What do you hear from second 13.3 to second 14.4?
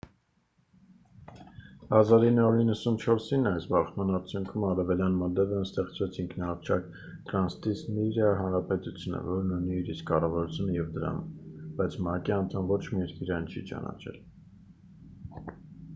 այն չի ճանաչել